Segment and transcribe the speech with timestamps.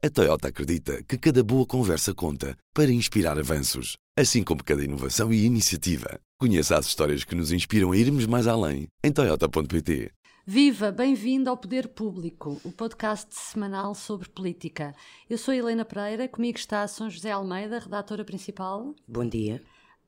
[0.00, 5.32] A Toyota acredita que cada boa conversa conta para inspirar avanços, assim como cada inovação
[5.32, 6.20] e iniciativa.
[6.38, 10.12] Conheça as histórias que nos inspiram a irmos mais além em Toyota.pt.
[10.46, 14.94] Viva, bem-vindo ao Poder Público, o podcast semanal sobre política.
[15.28, 18.94] Eu sou Helena Pereira, comigo está a São José Almeida, redatora principal.
[19.04, 19.60] Bom dia.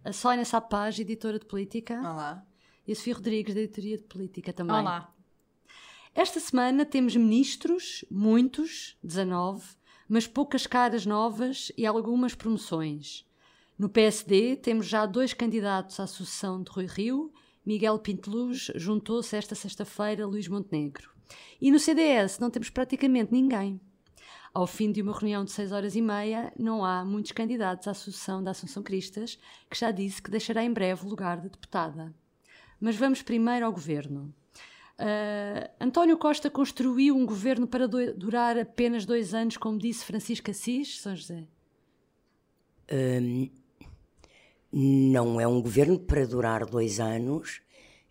[0.04, 1.98] A Sónia Sapaz, editora de política.
[1.98, 2.46] Olá.
[2.86, 4.77] E a Sofia Rodrigues, da editoria de política também.
[4.77, 5.12] Olá.
[6.14, 9.64] Esta semana temos ministros, muitos, 19,
[10.11, 13.25] mas poucas caras novas e algumas promoções.
[13.79, 17.32] No PSD temos já dois candidatos à sucessão de Rui Rio.
[17.64, 21.12] Miguel Pinteluz juntou-se esta sexta-feira a Luís Montenegro.
[21.61, 23.80] E no CDS não temos praticamente ninguém.
[24.52, 27.94] Ao fim de uma reunião de seis horas e meia, não há muitos candidatos à
[27.94, 29.38] sucessão da Assunção Cristas,
[29.71, 32.12] que já disse que deixará em breve o lugar de deputada.
[32.80, 34.34] Mas vamos primeiro ao governo.
[35.00, 40.50] Uh, António Costa construiu um governo para do, durar apenas dois anos, como disse Francisco
[40.50, 41.45] Assis, São José?
[42.92, 43.48] Um,
[44.70, 47.62] não é um governo para durar dois anos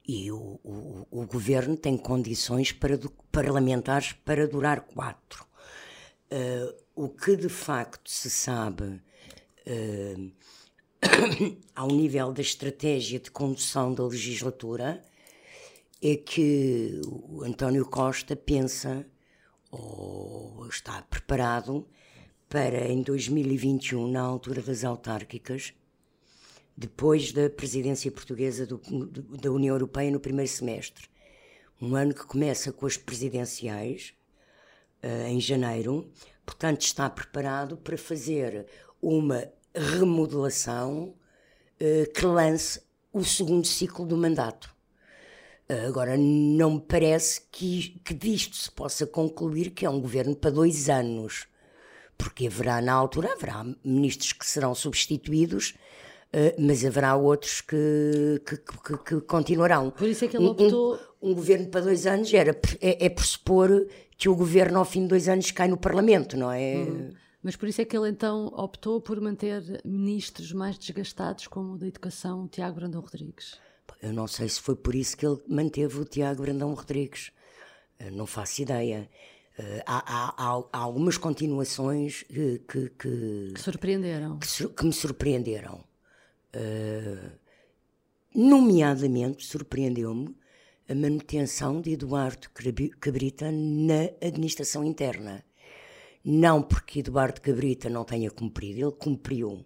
[0.08, 5.46] e o, o, o governo tem condições para do, parlamentares para durar quatro.
[6.32, 8.84] Uh, o que de facto se sabe
[9.68, 10.32] uh,
[11.76, 15.04] ao nível da estratégia de condução da legislatura
[16.02, 19.06] é que o António Costa pensa
[19.72, 21.88] ou está preparado
[22.48, 25.74] para em 2021, na altura das autárquicas,
[26.76, 28.80] depois da presidência portuguesa do,
[29.38, 31.08] da União Europeia no primeiro semestre,
[31.82, 34.14] um ano que começa com as presidenciais
[35.04, 36.10] uh, em janeiro,
[36.46, 38.66] portanto está preparado para fazer
[39.02, 41.14] uma remodelação
[41.80, 44.79] uh, que lance o segundo ciclo do mandato.
[45.88, 50.50] Agora, não me parece que, que disto se possa concluir que é um governo para
[50.50, 51.46] dois anos,
[52.18, 55.76] porque haverá, na altura, haverá ministros que serão substituídos,
[56.34, 59.92] uh, mas haverá outros que, que, que, que, continuarão.
[59.92, 61.00] Por isso é que ele optou.
[61.22, 63.70] Um, um, governo para dois anos era, é, é pressupor
[64.18, 66.78] que o governo, ao fim de dois anos, cai no Parlamento, não é?
[66.78, 67.12] Hum.
[67.44, 71.78] Mas por isso é que ele então optou por manter ministros mais desgastados, como o
[71.78, 73.58] da Educação, o Tiago Brandão Rodrigues.
[74.02, 77.32] Eu não sei se foi por isso que ele manteve o Tiago Brandão Rodrigues.
[78.12, 79.10] não faço ideia.
[79.58, 84.40] Uh, há, há, há, algumas continuações que, que, que, que surpreenderam.
[84.40, 85.84] Que, que, me surpreenderam.
[86.56, 87.30] Uh,
[88.34, 90.34] nomeadamente, surpreendeu-me
[90.88, 92.50] a manutenção de Eduardo
[93.00, 95.44] Cabrita na administração interna.
[96.24, 99.66] Não porque Eduardo Cabrita não tenha cumprido, ele cumpriu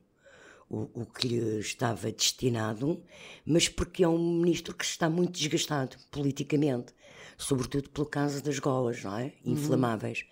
[0.70, 3.02] o, o, que lhe estava destinado,
[3.46, 6.94] mas porque é um ministro que está muito desgastado politicamente,
[7.38, 9.34] sobretudo pelo caso das golas, não é?
[9.46, 9.54] Uhum.
[9.54, 10.26] Inflamáveis.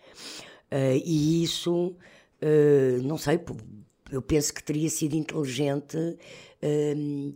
[0.71, 0.79] Uhum.
[0.79, 1.95] Uh, e isso,
[2.41, 3.39] uh, não sei,
[4.11, 5.97] eu penso que teria sido inteligente.
[5.97, 7.35] Uh,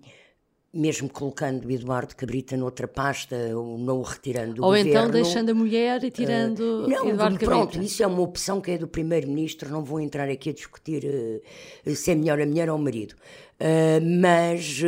[0.75, 4.91] mesmo colocando o Eduardo Cabrita noutra pasta, ou não o retirando do ou governo.
[4.91, 7.85] Ou então deixando a mulher e tirando uh, não, Eduardo pronto, Cabrita.
[7.85, 11.95] isso é uma opção que é do primeiro-ministro, não vou entrar aqui a discutir uh,
[11.95, 13.15] se é melhor a mulher ou o marido.
[13.57, 14.81] Uh, mas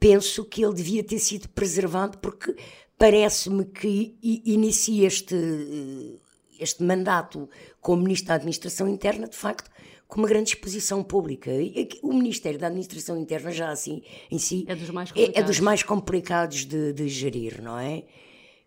[0.00, 2.56] penso que ele devia ter sido preservado porque
[2.96, 5.36] parece-me que inicia este,
[6.58, 7.48] este mandato
[7.80, 9.70] como Ministro da Administração Interna, de facto,
[10.14, 11.50] com uma grande exposição pública.
[12.00, 15.42] O Ministério da Administração Interna já assim em si é dos mais complicados, é, é
[15.42, 18.04] dos mais complicados de, de, gerir, não é?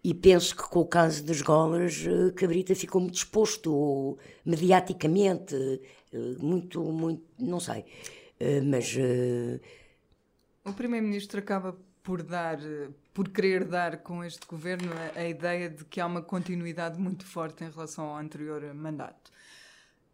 [0.03, 5.55] E penso que com o caso das golas, eh, Cabrita ficou muito exposto, mediaticamente,
[6.13, 7.85] eh, muito, muito, não sei.
[8.41, 8.93] Eh, mas.
[10.65, 12.59] O Primeiro-Ministro acaba por dar,
[13.13, 17.25] por querer dar com este governo a, a ideia de que há uma continuidade muito
[17.25, 19.31] forte em relação ao anterior mandato.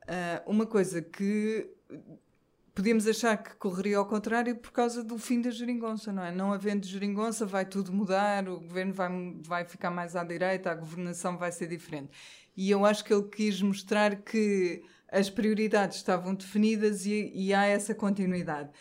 [0.03, 1.69] Uh, uma coisa que
[2.73, 6.31] podíamos achar que correria ao contrário por causa do fim da geringonça, não é?
[6.31, 9.09] Não havendo geringonça, vai tudo mudar, o governo vai,
[9.41, 12.09] vai ficar mais à direita, a governação vai ser diferente.
[12.57, 17.65] E eu acho que ele quis mostrar que as prioridades estavam definidas e, e há
[17.65, 18.71] essa continuidade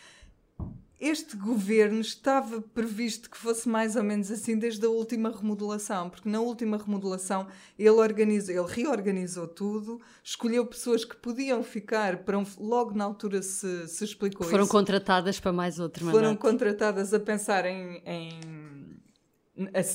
[1.03, 6.29] este governo estava previsto que fosse mais ou menos assim desde a última remodelação, porque
[6.29, 7.45] na última remodelação
[7.77, 13.41] ele, organizou, ele reorganizou tudo, escolheu pessoas que podiam ficar para um, logo na altura
[13.41, 14.71] se, se explicou Foram isso.
[14.71, 16.21] contratadas para mais outro mandato.
[16.21, 18.39] Foram contratadas a pensar em, em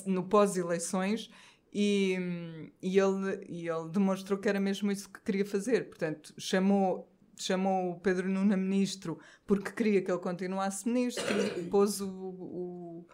[0.07, 1.31] no pós-eleições
[1.73, 5.89] e, e, ele, e ele demonstrou que era mesmo isso que queria fazer.
[5.89, 7.11] Portanto, chamou
[7.45, 11.25] chamou o Pedro Nuno ministro porque queria que ele continuasse ministro,
[11.71, 13.07] pôs o, o,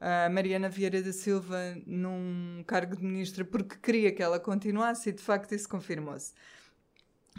[0.00, 5.12] a Mariana Vieira da Silva num cargo de ministra porque queria que ela continuasse e
[5.12, 6.32] de facto isso confirmou-se.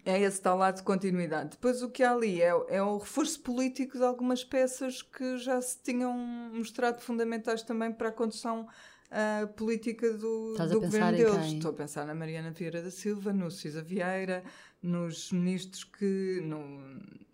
[0.06, 1.52] é esse tal lado de continuidade.
[1.52, 5.62] Depois o que há ali é, é o reforço político de algumas peças que já
[5.62, 6.14] se tinham
[6.54, 8.68] mostrado fundamentais também para a condução
[9.12, 11.54] uh, política do, do governo deles.
[11.54, 14.44] Estou a pensar na Mariana Vieira da Silva, no Cisa Vieira,
[14.82, 16.42] nos ministros que.
[16.44, 16.80] No,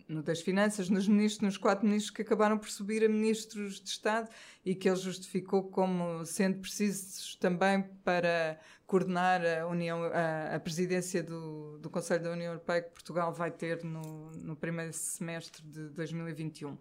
[0.08, 3.90] no das Finanças, nos ministros, nos quatro ministros que acabaram por subir a ministros de
[3.90, 4.28] Estado
[4.64, 11.22] e que ele justificou como sendo precisos também para coordenar a, União, a, a presidência
[11.22, 15.90] do, do Conselho da União Europeia que Portugal vai ter no, no primeiro semestre de
[15.90, 16.78] 2021.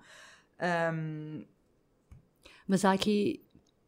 [0.60, 1.46] Um,
[2.66, 3.46] Mas há aqui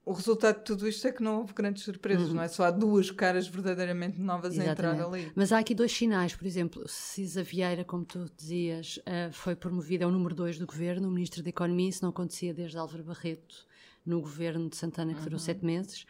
[0.10, 2.34] o resultado de tudo isto é que não houve grandes surpresas, uhum.
[2.34, 2.48] não é?
[2.48, 4.82] Só há duas caras verdadeiramente novas Exatamente.
[4.82, 5.32] a entrar ali.
[5.36, 10.04] Mas há aqui dois sinais, por exemplo, Cisa Vieira, como tu dizias, uh, foi promovido,
[10.04, 13.04] é o número dois do governo, o ministro da Economia, isso não acontecia desde Álvaro
[13.04, 13.68] Barreto
[14.04, 15.26] no governo de Santana, que uhum.
[15.26, 16.08] durou sete meses.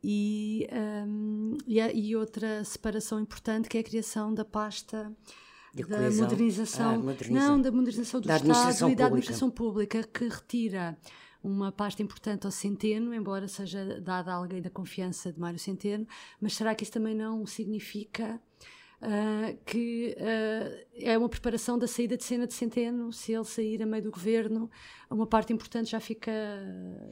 [0.00, 5.12] E, um, e, e, outra separação importante que é a criação da pasta
[5.74, 10.28] de da modernização, ah, não, da modernização do da Estado e da administração pública, que
[10.28, 10.96] retira
[11.42, 16.06] uma pasta importante ao Centeno, embora seja dada a alguém da confiança de Mário Centeno,
[16.40, 18.40] mas será que isso também não significa
[19.00, 23.12] uh, que uh, é uma preparação da saída de cena de Centeno?
[23.12, 24.70] Se ele sair a meio do governo,
[25.08, 26.32] uma parte importante já fica,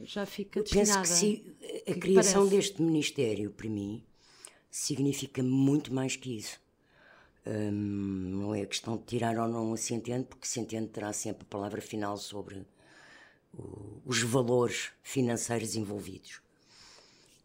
[0.03, 0.99] já fica destinada.
[0.99, 1.55] Penso que sim,
[1.87, 4.03] a que criação que deste Ministério, para mim,
[4.69, 6.59] significa muito mais que isso.
[7.71, 11.49] Não é a questão de tirar ou não a Centeno, porque Centeno terá sempre a
[11.49, 12.63] palavra final sobre
[14.05, 16.41] os valores financeiros envolvidos.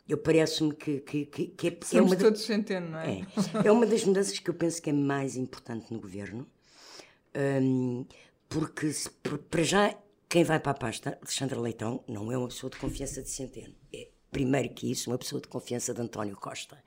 [0.08, 3.20] Eu parece-me que, que, que, que é, é uma todos centeno, não é?
[3.20, 3.26] é?
[3.64, 6.46] É uma das mudanças que eu penso que é mais importante no governo,
[7.62, 8.04] um,
[8.48, 9.96] porque se, para já
[10.28, 13.74] quem vai para a pasta, Alexandre Leitão, não é uma pessoa de confiança de Centeno.
[13.92, 16.82] É, primeiro que isso, uma pessoa de confiança de António Costa.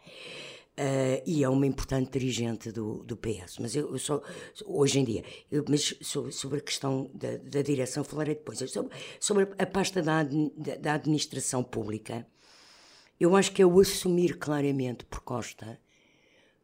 [0.79, 3.57] Uh, e é uma importante dirigente do, do PS.
[3.59, 4.21] Mas eu, eu só,
[4.63, 5.95] hoje em dia, eu, mas
[6.29, 8.59] sobre, a questão da, da direção falarei depois.
[8.59, 10.21] Sobre, sobre a pasta da,
[10.79, 12.27] da administração pública,
[13.19, 15.79] eu acho que é o assumir claramente por Costa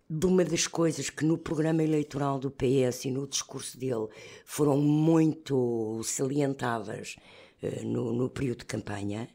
[0.07, 4.09] de uma das coisas que no programa eleitoral do PS e no discurso dele
[4.45, 7.15] foram muito salientadas
[7.63, 9.27] uh, no, no período de campanha,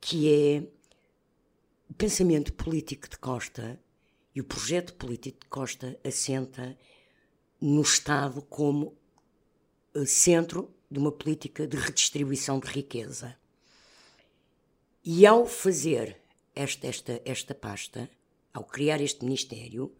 [0.00, 0.66] que é
[1.88, 3.78] o pensamento político de Costa
[4.34, 6.76] e o projeto político de Costa assenta
[7.60, 8.96] no Estado como
[9.94, 13.36] eh, centro de uma política de redistribuição de riqueza.
[15.04, 16.20] E ao fazer
[16.54, 18.10] esta, esta, esta pasta,
[18.52, 19.94] ao criar este Ministério,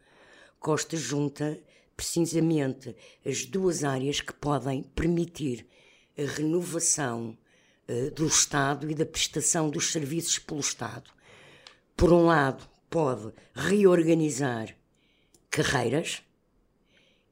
[0.59, 1.61] Costa junta
[1.97, 5.67] precisamente as duas áreas que podem permitir
[6.17, 7.37] a renovação
[7.89, 11.11] uh, do Estado e da prestação dos serviços pelo Estado.
[11.97, 14.77] Por um lado, pode reorganizar
[15.51, 16.23] carreiras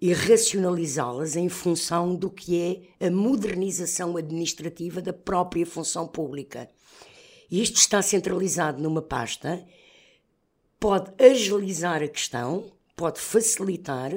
[0.00, 6.68] e racionalizá-las em função do que é a modernização administrativa da própria função pública.
[7.48, 9.64] Isto está centralizado numa pasta,
[10.80, 14.12] pode agilizar a questão, pode facilitar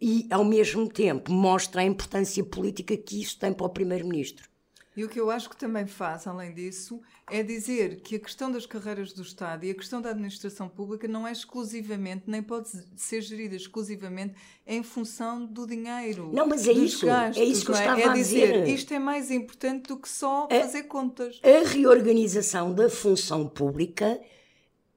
[0.00, 4.48] e, ao mesmo tempo, mostra a importância política que isso tem para o Primeiro-Ministro.
[4.96, 8.50] E o que eu acho que também faz, além disso, é dizer que a questão
[8.50, 12.70] das carreiras do Estado e a questão da administração pública não é exclusivamente, nem pode
[12.96, 14.34] ser gerida exclusivamente
[14.66, 16.30] em função do dinheiro.
[16.32, 17.04] Não, mas é isso.
[17.04, 17.80] Gastos, é isso que eu é?
[17.80, 18.04] estava é?
[18.04, 18.52] a dizer.
[18.62, 18.68] dizer.
[18.74, 21.40] Isto é mais importante do que só a, fazer contas.
[21.42, 24.18] A reorganização da função pública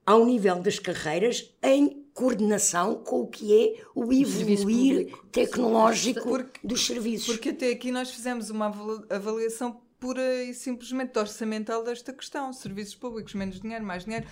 [0.06, 6.86] ao nível das carreiras em coordenação com o que é o evoluir tecnológico porque, dos
[6.86, 7.28] serviços.
[7.28, 8.74] Porque até aqui nós fizemos uma
[9.10, 12.52] avaliação pura e simplesmente orçamental desta questão.
[12.54, 14.26] Serviços públicos, menos dinheiro, mais dinheiro.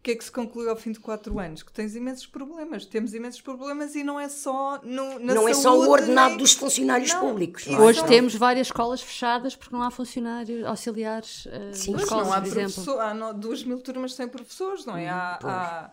[0.00, 1.62] O que é que se concluiu ao fim de quatro anos?
[1.62, 2.86] Que tens imensos problemas.
[2.86, 6.28] Temos imensos problemas e não é só no, na Não saúde, é só o ordenado
[6.30, 6.38] nem...
[6.38, 7.66] dos funcionários não, públicos.
[7.66, 7.82] Não é?
[7.82, 12.40] Hoje temos várias escolas fechadas porque não há funcionários auxiliares uh, Sim, escolas, não há
[12.40, 12.98] por exemplo.
[12.98, 15.04] Há duas mil turmas sem professores, não é?
[15.04, 15.90] Hum, há, há...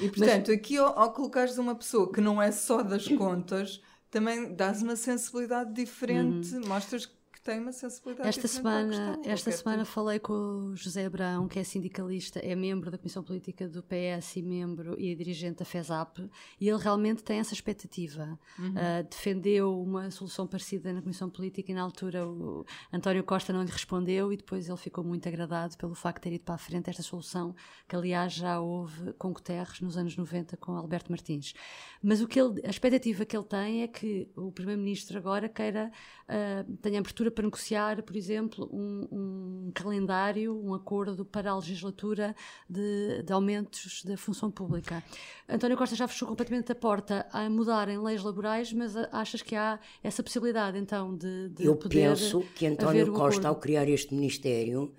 [0.00, 0.58] E portanto, Mas...
[0.58, 4.96] aqui ao, ao colocares uma pessoa que não é só das contas, também dás uma
[4.96, 6.68] sensibilidade diferente, uhum.
[6.68, 7.06] mostras
[7.46, 12.40] tem uma sensibilidade esta semana Esta semana falei com o José Abrão, que é sindicalista,
[12.40, 16.28] é membro da Comissão Política do PS e membro e dirigente da FESAP,
[16.60, 18.36] e ele realmente tem essa expectativa.
[18.58, 18.70] Uhum.
[18.70, 23.62] Uh, defendeu uma solução parecida na Comissão Política e na altura o António Costa não
[23.62, 26.58] lhe respondeu e depois ele ficou muito agradado pelo facto de ter ido para a
[26.58, 27.54] frente esta solução,
[27.88, 31.54] que aliás já houve com Guterres nos anos 90 com Alberto Martins.
[32.02, 35.92] Mas o que ele, a expectativa que ele tem é que o Primeiro-Ministro agora queira,
[36.28, 42.34] uh, tenha abertura para negociar, por exemplo, um, um calendário, um acordo para a legislatura
[42.68, 45.04] de, de, aumentos da função pública.
[45.46, 49.78] António Costa já fechou completamente a porta a mudarem leis laborais, mas achas que há
[50.02, 53.46] essa possibilidade então de, de Eu poder penso que António Costa, acordo.
[53.46, 54.94] ao criar este Ministério,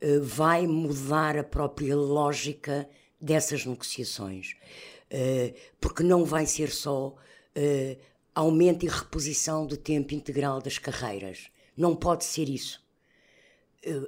[0.00, 2.88] eh, vai mudar a própria lógica
[3.20, 4.56] dessas negociações.
[5.10, 7.14] Eh, porque não vai ser só
[7.54, 7.98] eh,
[8.34, 11.50] aumento e reposição do tempo integral das carreiras.
[11.78, 12.84] Não pode ser isso.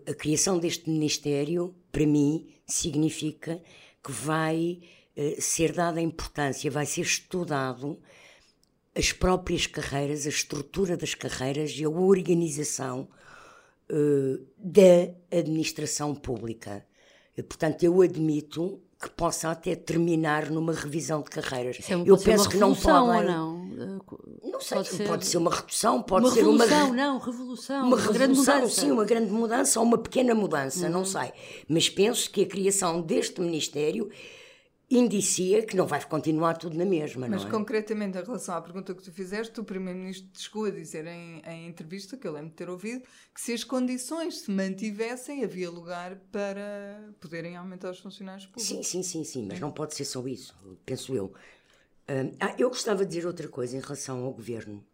[0.07, 3.63] A criação deste Ministério, para mim, significa
[4.03, 4.81] que vai
[5.39, 7.99] ser dada importância, vai ser estudado
[8.95, 13.09] as próprias carreiras, a estrutura das carreiras e a organização
[13.89, 16.85] uh, da administração pública.
[17.49, 21.79] Portanto, eu admito que possa até terminar numa revisão de carreiras.
[21.89, 23.25] É eu penso que não podem.
[23.25, 23.59] não?
[24.43, 27.77] Não sei, pode ser, pode ser uma redução, pode uma ser uma revolução, não, revolução,
[27.77, 28.81] uma, uma revolução, grande mudança.
[28.81, 30.93] sim, uma grande mudança ou uma pequena mudança, uhum.
[30.93, 31.33] não sei.
[31.67, 34.11] Mas penso que a criação deste ministério
[34.91, 37.53] indicia que não vai continuar tudo na mesma, Mas não é?
[37.53, 41.69] concretamente em relação à pergunta que tu fizeste, o Primeiro-Ministro chegou a dizer em, em,
[41.69, 46.17] entrevista, que eu lembro de ter ouvido, que se as condições se mantivessem, havia lugar
[46.33, 48.67] para poderem aumentar os funcionários públicos.
[48.67, 51.33] Sim, sim, sim, sim, mas não pode ser só isso, penso eu.
[52.41, 54.85] ah, eu gostava de dizer outra coisa em relação ao governo,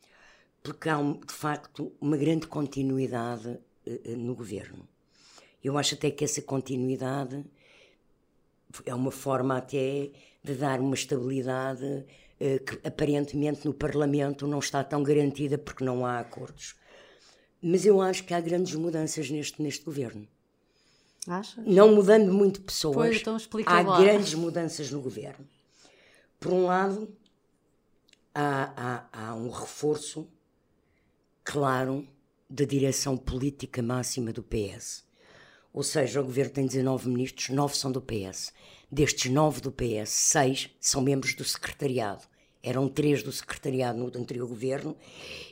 [0.62, 4.86] porque há, de facto, uma grande continuidade uh, no governo.
[5.64, 7.44] Eu acho até que essa continuidade
[8.84, 10.10] é uma forma até
[10.42, 12.04] de dar uma estabilidade
[12.38, 16.74] eh, que aparentemente no Parlamento não está tão garantida porque não há acordos.
[17.62, 20.28] Mas eu acho que há grandes mudanças neste, neste governo.
[21.26, 21.64] Achas?
[21.66, 24.00] Não mudando muito pessoas, pois, então há lá.
[24.00, 25.46] grandes mudanças no governo.
[26.38, 27.08] Por um lado,
[28.34, 30.28] há, há, há um reforço
[31.42, 32.06] claro
[32.48, 35.05] da direção política máxima do PS.
[35.76, 38.50] Ou seja, o governo tem 19 ministros, 9 são do PS.
[38.90, 42.22] Destes 9 do PS, 6 são membros do secretariado.
[42.62, 44.96] Eram três do secretariado no anterior governo,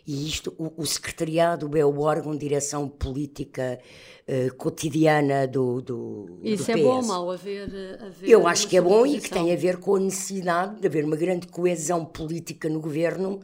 [0.07, 3.79] e isto, o, o secretariado é o órgão de direção política
[4.27, 6.83] uh, cotidiana do, do, Isso do é PS.
[6.83, 7.69] bom ou mau haver,
[8.01, 10.87] haver Eu acho que é bom e que tem a ver com a necessidade de
[10.87, 13.41] haver uma grande coesão política no governo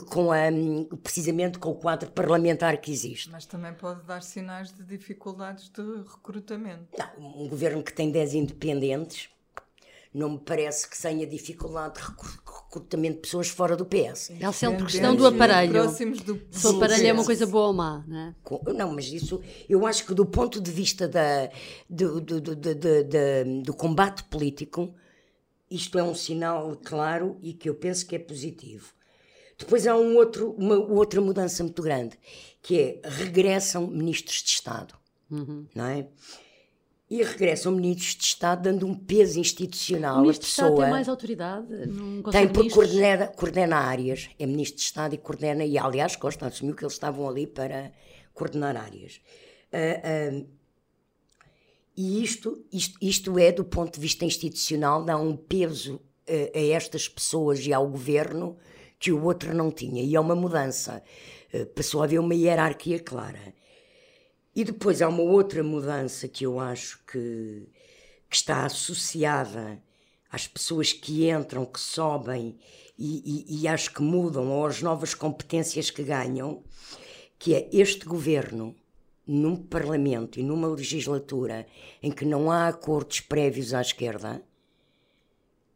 [0.00, 0.38] com a,
[1.02, 3.30] precisamente com o quadro parlamentar que existe.
[3.30, 6.86] Mas também pode dar sinais de dificuldades de recrutamento.
[6.96, 9.28] Não, um governo que tem 10 independentes
[10.14, 14.30] não me parece que tenha dificuldade de recrutamento de pessoas fora do PS.
[14.38, 15.86] É sempre questão do aparelho.
[16.24, 16.40] Do...
[16.50, 18.72] Se o aparelho é uma coisa boa ou má, não é?
[18.74, 21.48] Não, mas isso, eu acho que do ponto de vista da,
[21.88, 24.94] do, do, do, do, do combate político,
[25.70, 28.92] isto é um sinal claro e que eu penso que é positivo.
[29.62, 32.18] Depois há um outro, uma outra mudança muito grande,
[32.60, 34.94] que é regressam ministros de Estado,
[35.30, 35.66] uhum.
[35.72, 36.08] não é?
[37.08, 40.68] E regressam ministros de Estado dando um peso institucional o ministro à pessoa.
[40.68, 41.66] De Estado tem mais autoridade?
[42.32, 46.74] tem porque coordena, coordena áreas, é ministro de Estado e coordena, e aliás Costa assumiu
[46.74, 47.92] que eles estavam ali para
[48.34, 49.20] coordenar áreas.
[49.72, 50.48] Uh, uh,
[51.96, 56.60] e isto, isto, isto é, do ponto de vista institucional, dá um peso uh, a
[56.74, 58.56] estas pessoas e ao governo
[59.02, 60.00] que o outro não tinha.
[60.00, 61.02] E é uma mudança.
[61.52, 63.52] Eh, passou a haver uma hierarquia clara.
[64.54, 67.68] E depois há uma outra mudança que eu acho que,
[68.30, 69.82] que está associada
[70.30, 72.56] às pessoas que entram, que sobem
[72.96, 76.62] e, e, e acho que mudam, ou às novas competências que ganham,
[77.40, 78.76] que é este governo,
[79.26, 81.66] num parlamento e numa legislatura
[82.00, 84.42] em que não há acordos prévios à esquerda,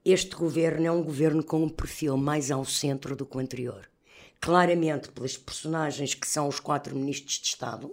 [0.07, 3.91] este governo é um governo com um perfil mais ao centro do que o anterior.
[4.41, 7.93] Claramente, pelas personagens que são os quatro ministros de Estado,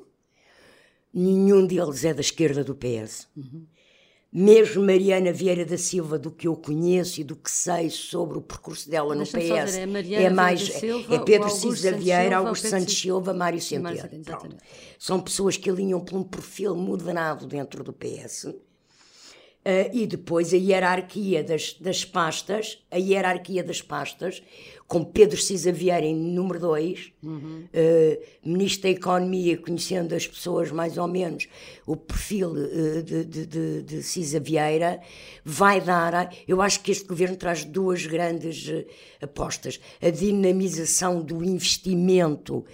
[1.11, 3.27] nenhum deles é da esquerda do PS.
[3.35, 3.65] Uhum.
[4.31, 8.41] Mesmo Mariana Vieira da Silva, do que eu conheço e do que sei sobre o
[8.41, 12.95] percurso dela no PS, dizer, é, é, mais Silva, é Pedro Cisa Vieira, Augusto Santos
[12.95, 14.57] Silva, Mário Centeno.
[14.99, 18.53] São pessoas que alinham por um perfil moderado dentro do PS
[19.65, 24.43] Uh, e depois a hierarquia das, das pastas, a hierarquia das pastas,
[24.89, 27.63] com Pedro Cisa Vieira em número 2, uhum.
[27.63, 31.47] uh, Ministro da Economia, conhecendo as pessoas mais ou menos,
[31.87, 34.99] o perfil uh, de, de, de, de, Cisa Vieira,
[35.45, 36.35] vai dar.
[36.45, 38.69] Eu acho que este governo traz duas grandes
[39.21, 42.65] apostas: a dinamização do investimento.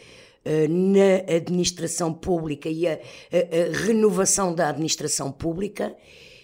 [0.43, 5.95] na administração pública e a, a, a renovação da administração pública,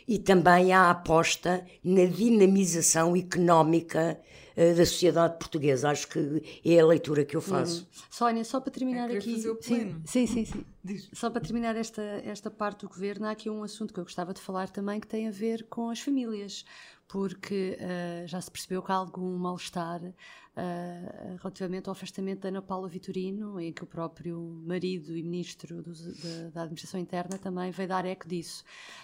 [0.07, 4.19] e também a aposta na dinamização económica
[4.55, 5.89] uh, da sociedade portuguesa.
[5.89, 7.81] Acho que é a leitura que eu faço.
[7.81, 8.03] Uhum.
[8.09, 9.33] Sónia, só para terminar é aqui.
[9.33, 10.01] Fazer o pleno.
[10.05, 10.65] Sim, sim, sim.
[10.85, 11.09] sim.
[11.13, 14.33] Só para terminar esta, esta parte do governo, há aqui um assunto que eu gostava
[14.33, 16.65] de falar também que tem a ver com as famílias
[17.07, 22.61] porque uh, já se percebeu que há algum mal-estar uh, relativamente ao afastamento da Ana
[22.61, 27.69] Paula Vitorino, em que o próprio marido e ministro do, da, da, Administração Interna também
[27.71, 28.63] veio dar eco disso.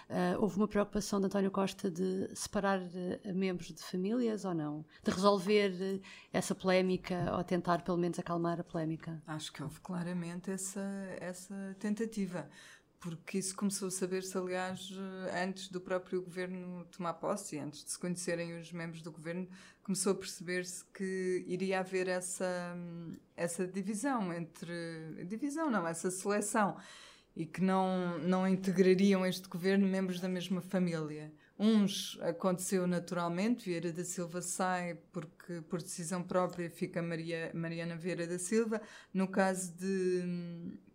[0.10, 2.82] Uh, houve uma preocupação de António Costa de separar
[3.34, 4.86] membros de famílias ou não?
[5.04, 6.02] De resolver
[6.34, 9.22] essa polémica ou tentar pelo menos acalmar a polémica?
[9.28, 10.82] Acho que houve claramente essa,
[11.20, 12.50] essa tentativa
[13.02, 14.94] porque isso começou a saber-se, aliás,
[15.44, 19.48] antes do próprio governo tomar posse, antes de se conhecerem os membros do governo,
[19.82, 22.78] começou a perceber-se que iria haver essa,
[23.36, 25.26] essa divisão entre.
[25.26, 26.78] Divisão, não, essa seleção.
[27.36, 31.34] E que não, não integrariam este governo membros da mesma família.
[31.64, 38.26] Uns aconteceu naturalmente, Vieira da Silva sai porque por decisão própria fica Maria, Mariana Vieira
[38.26, 38.82] da Silva.
[39.14, 40.24] No caso de,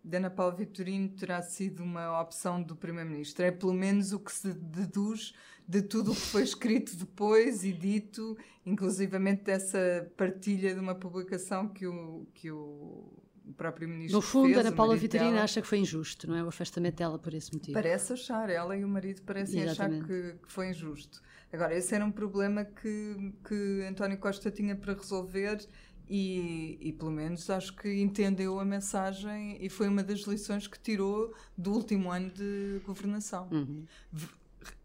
[0.03, 3.45] de Ana Paula Vitorino terá sido uma opção do Primeiro-Ministro.
[3.45, 5.33] É pelo menos o que se deduz
[5.65, 11.69] de tudo o que foi escrito depois e dito, inclusivamente dessa partilha de uma publicação
[11.69, 13.09] que o, que o
[13.47, 14.17] o próprio ministro.
[14.17, 16.43] No fundo, fez, Ana Paula Vitorina acha que foi injusto, não é?
[16.43, 17.73] O afastamento dela por esse motivo.
[17.73, 20.03] Parece achar, ela e o marido parecem Exatamente.
[20.03, 21.21] achar que, que, foi injusto.
[21.51, 25.65] Agora, esse era um problema que, que António Costa tinha para resolver
[26.09, 30.79] e, e, pelo menos acho que entendeu a mensagem e foi uma das lições que
[30.79, 33.47] tirou do último ano de governação.
[33.51, 33.85] Uhum.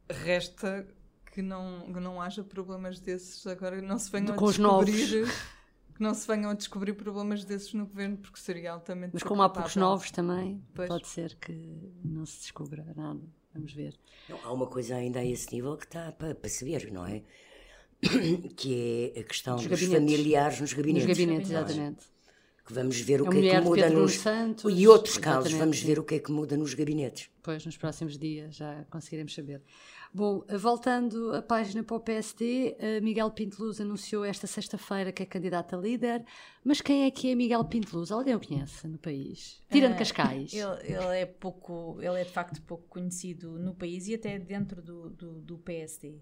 [0.09, 0.87] Resta
[1.33, 5.27] que não, que não haja problemas desses agora, não se venham a descobrir
[6.03, 9.13] que não se venham a descobrir problemas desses no governo, porque seria altamente.
[9.15, 10.89] Mas como há poucos novos também, pois.
[10.89, 11.53] pode ser que
[12.05, 13.21] não se descubra nada.
[13.55, 13.95] Vamos ver.
[14.29, 17.07] Não, há uma coisa ainda a esse nível que está para, para se ver, não
[17.07, 17.23] é?
[18.57, 21.07] Que é a questão dos, dos familiares nos gabinetes.
[21.07, 22.07] Nos gabinetes, exatamente.
[22.65, 24.15] Que vamos ver o a que é que muda nos.
[24.15, 27.31] Santos, e outros casos, vamos ver o que é que muda nos gabinetes.
[27.43, 29.63] Pois, nos próximos dias já conseguiremos saber.
[30.15, 35.75] Bom, voltando a página para o PSD, Miguel Pinteluz anunciou esta sexta-feira que é candidato
[35.75, 36.23] a líder,
[36.63, 38.13] mas quem é que é Miguel Pinteluz?
[38.13, 39.63] Alguém o conhece no país?
[39.71, 40.53] Tirando uh, Cascais.
[40.53, 44.83] Ele, ele, é pouco, ele é de facto pouco conhecido no país e até dentro
[44.83, 46.21] do, do, do PSD.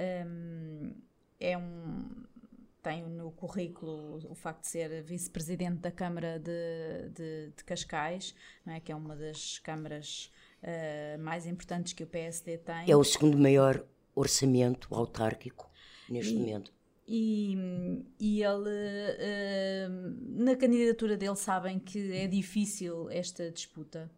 [0.00, 0.94] Um,
[1.38, 2.26] é um
[2.82, 8.32] tem no currículo o facto de ser vice-presidente da Câmara de, de, de Cascais,
[8.64, 8.78] é?
[8.78, 10.32] que é uma das câmaras
[10.66, 12.90] uh, mais importantes que o PSD tem.
[12.90, 15.70] É o segundo maior orçamento autárquico
[16.08, 16.72] neste e, momento.
[17.08, 24.10] E, e ele, uh, na candidatura dele, sabem que é difícil esta disputa.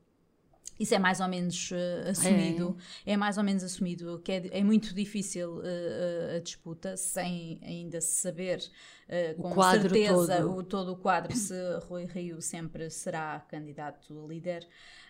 [0.79, 2.77] Isso é mais ou menos uh, assumido.
[3.05, 3.13] É.
[3.13, 3.17] é.
[3.17, 8.21] mais ou menos assumido que é, é muito difícil uh, a disputa, sem ainda se
[8.21, 8.61] saber
[9.09, 10.57] uh, com certeza todo.
[10.57, 11.55] O, todo o quadro se
[11.89, 14.67] Rui Rio sempre será candidato líder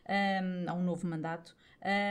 [0.08, 1.54] um, a um novo mandato.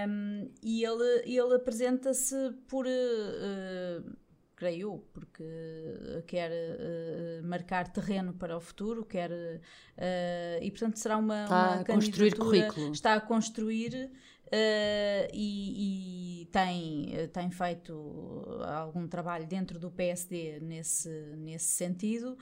[0.08, 2.36] Um, e ele, ele apresenta-se
[2.68, 2.86] por.
[2.86, 5.44] Uh, creio porque
[6.26, 11.82] quer uh, marcar terreno para o futuro, quer uh, e portanto será uma, está uma
[11.82, 12.92] a construir currículo.
[12.92, 14.10] Está a construir
[14.48, 17.94] uh, e, e, tem, tem feito
[18.66, 22.36] algum trabalho dentro do PSD nesse, nesse sentido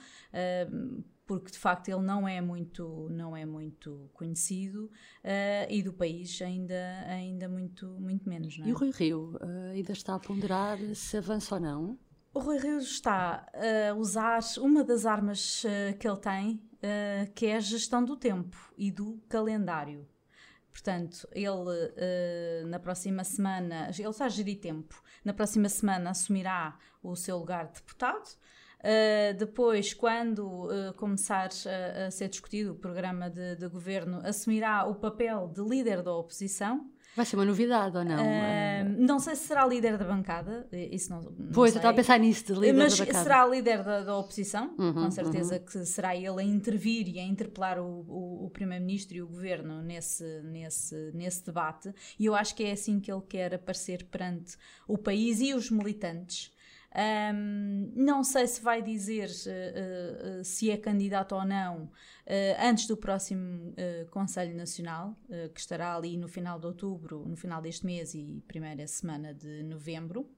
[1.26, 4.86] porque de facto ele não é muito não é muito conhecido
[5.24, 8.68] uh, e do país ainda ainda muito muito menos é?
[8.68, 12.00] e o Rui Rio uh, ainda está a ponderar se avança ou não?
[12.34, 16.62] O Rui Rio está a usar uma das armas uh, que ele tem
[17.34, 20.08] que é a gestão do tempo e do calendário.
[20.72, 27.16] Portanto, ele na próxima semana, ele está a gerir tempo, na próxima semana assumirá o
[27.16, 28.38] seu lugar de deputado,
[28.86, 34.86] Uh, depois, quando uh, começar a, a, ser discutido o programa de, de, governo, assumirá
[34.86, 36.88] o papel de líder da oposição.
[37.16, 38.24] Vai ser uma novidade ou não?
[38.24, 41.22] Uh, não sei se será líder da bancada, isso não.
[41.22, 41.78] não pois, sei.
[41.78, 43.24] eu estava a pensar nisso, de líder Mas da bancada.
[43.24, 45.66] será líder da, da oposição, uhum, com certeza uhum.
[45.66, 49.82] que será ele a intervir e a interpelar o, o, o Primeiro-Ministro e o Governo
[49.82, 54.58] nesse, nesse, nesse debate, e eu acho que é assim que ele quer aparecer perante
[54.88, 56.54] o país e os militantes
[56.96, 61.90] um, não sei se vai dizer uh, uh, se é candidato ou não uh,
[62.60, 63.74] antes do próximo
[64.12, 65.18] Conselho Nacional,
[65.54, 69.64] que estará ali no final de outubro, no final deste mês e primeira semana de
[69.64, 70.30] novembro.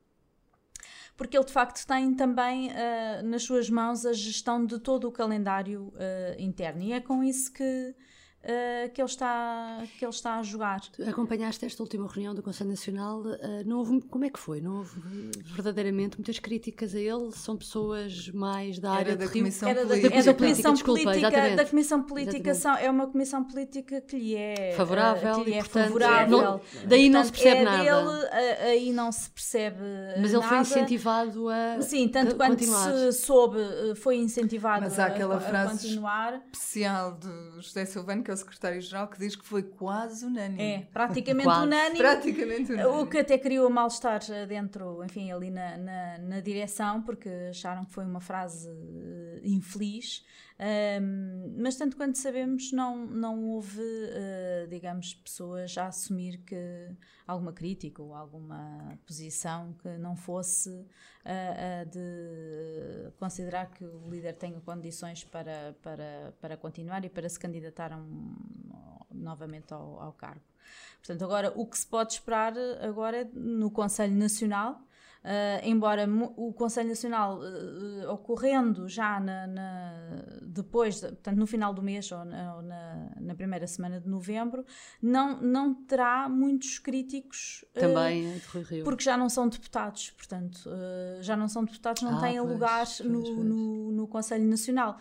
[1.15, 2.72] Porque ele de facto tem também
[3.24, 5.93] nas suas mãos a gestão de todo o calendário
[6.38, 7.96] interno, e é com isso que
[8.48, 10.80] uh, que, ele está, que ele está a jogar.
[10.82, 14.62] Tu acompanhaste esta última reunião do Conselho Nacional, uh, não houve, como é que foi?
[14.62, 15.00] Não houve
[15.46, 17.32] verdadeiramente muitas críticas a ele?
[17.34, 19.32] São pessoas mais da área Era da de?
[19.34, 20.16] Comissão Era da, Política.
[20.18, 21.56] é da Comissão Política, exatamente.
[21.56, 22.62] da Comissão Política Exatamente.
[22.62, 25.86] são, é uma Comissão Política que lhe é Favorável uh, que lhe e, é portanto,
[25.88, 26.38] favorável.
[26.42, 27.84] não- daí não se Portanto, percebe é nada.
[27.84, 29.78] Dele, a- aí não se percebe
[30.22, 30.62] Mas ele foi nada.
[30.70, 32.94] incentivado a Sim, tanto a quanto continuar.
[32.94, 33.60] se soube,
[33.96, 36.42] foi incentivado Mas há a, aquela a frase- continuar.
[36.54, 40.62] Especial do José Silvano, que é o secretário-geral, que diz que foi quase unânime.
[40.63, 41.65] É, praticamente Quase.
[41.65, 41.97] unânime.
[41.97, 42.95] Praticamente unânime.
[43.02, 47.86] O que até criou mal-estar eh, dentro, enfim, ali na, na, na direção, porque acharam
[47.86, 50.26] que foi uma frase eh, infeliz.
[50.60, 56.56] Ahm, mas, tanto quanto sabemos, não, não houve, eh, digamos, pessoas a assumir que
[57.28, 60.70] alguma crítica ou alguma posição que não fosse
[61.24, 67.30] a, a de considerar que o líder tenha condições para, para, para continuar e para
[67.30, 68.36] se candidatar um-
[69.12, 70.41] novamente ao, ao cargo.
[71.00, 74.82] Portanto, agora o que se pode esperar agora é no Conselho Nacional,
[75.24, 81.74] eh, embora o Conselho Nacional eh, ocorrendo já na, na- depois, de- portanto, no final
[81.74, 84.66] do mês ou, na, ou na- primeira semana de novembro,
[85.02, 88.84] não, não terá muitos críticos Também de Rui Rio.
[88.84, 90.68] porque já não são deputados, portanto,
[91.22, 93.38] já não são deputados, não Ah, têm pois, lugar pois, no, pois.
[93.38, 95.00] No, no Conselho Nacional.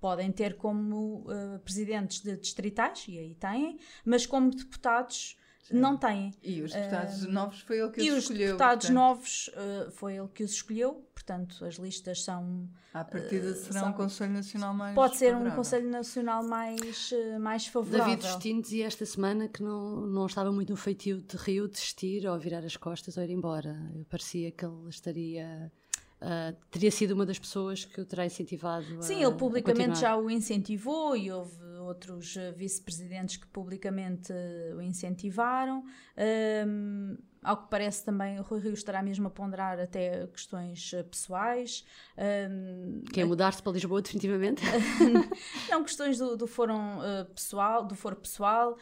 [0.00, 5.36] Podem ter como eh, presidentes de distritais, e aí têm, mas como deputados
[5.70, 6.32] não têm.
[6.42, 8.46] E os deputados novos foi ele que Eh, E os os escolheu.
[8.48, 12.68] deputados portanto, novos eh, foi ele que os escolheu, portanto, as listas são.
[12.94, 14.94] À partida será são- um Conselho Nacional mais.
[14.94, 15.56] Pode ser um favorável.
[15.56, 18.06] Conselho Nacional mais, eh, mais favorável.
[18.16, 22.26] David Justino dizia esta semana que não, não estava muito no feitio de Rio desistir
[22.26, 23.76] ou virar as costas ou ir embora.
[24.08, 25.70] Parecia que ele estaria.
[26.18, 29.88] ah, teria sido uma das pessoas que o terá incentivado a Sim, ele a publicamente
[29.90, 30.00] continuar.
[30.00, 31.54] já o incentivou e houve
[31.86, 34.32] outros eh, vice-presidentes que publicamente
[34.76, 35.84] o incentivaram.
[36.16, 41.02] Ahm, ao que parece também, o Rui Rio estará mesmo a ponderar até questões eh,
[41.02, 41.84] pessoais.
[42.18, 44.62] Ahm, Quer mudar-se para Lisboa definitivamente?
[45.70, 48.76] não, questões do, do foro eh, pessoal, do foro pessoal,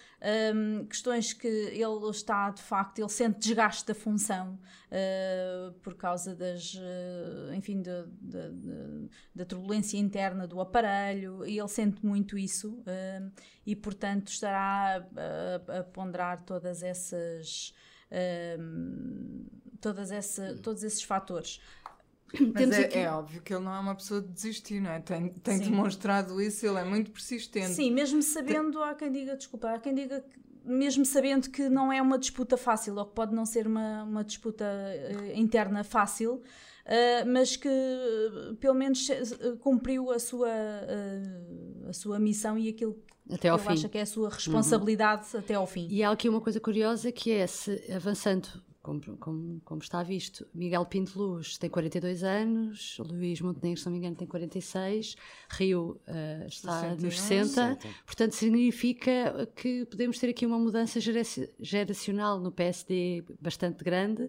[0.55, 4.59] hum, questões que ele está, de facto, ele sente desgaste da função
[4.91, 11.59] eh, por causa das, eh, enfim, de- de- de- da turbulência interna do aparelho, e
[11.59, 13.31] ele sente muito isso, hum,
[13.67, 15.05] e portanto estará
[15.69, 17.75] a, a ponderar todas essas.
[18.59, 19.45] Hum,
[19.81, 21.61] todas essa, todos esses fatores.
[22.53, 25.01] Mas é, aqui- é óbvio que ele não é uma pessoa de desistir, não é?
[25.01, 25.71] Tem, tem Sim.
[25.71, 27.69] demonstrado isso, ele é muito persistente.
[27.69, 31.93] Sim, mesmo sabendo, há quem diga, desculpa, há quem diga que, mesmo sabendo que não
[31.93, 36.43] é uma disputa fácil, ou que pode não ser uma, uma disputa eh, interna fácil,
[36.87, 39.23] eh, mas que eh, pelo menos eh,
[39.61, 40.49] cumpriu a sua,
[41.89, 43.73] a sua missão e aquilo que Até ao ele fim.
[43.73, 45.87] acha que é a sua responsabilidade até ao fim.
[45.91, 48.49] E há aqui uma coisa curiosa que é se avançando,
[48.83, 53.93] como, como, como está visto, Miguel Pinto Luz tem 42 anos, Luís Montenegro, se não
[53.93, 55.17] me engano, tem 46,
[55.53, 57.05] Rio eh, está 61.
[57.07, 57.47] nos 60,
[57.79, 57.89] 60.
[58.05, 64.29] portanto significa que podemos ter aqui uma mudança geraci- geracional no PSD bastante grande